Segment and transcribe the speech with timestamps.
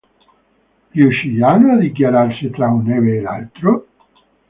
[0.93, 3.87] Riusciranno a dichiararsi tra un Ebe e l'altro?